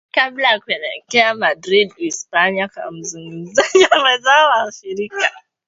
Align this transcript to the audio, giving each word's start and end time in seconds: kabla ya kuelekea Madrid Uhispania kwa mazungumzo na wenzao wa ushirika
kabla 0.11 0.51
ya 0.51 0.59
kuelekea 0.59 1.33
Madrid 1.33 1.91
Uhispania 1.97 2.67
kwa 2.67 2.91
mazungumzo 2.91 3.61
na 3.91 4.03
wenzao 4.03 4.49
wa 4.49 4.65
ushirika 4.67 5.31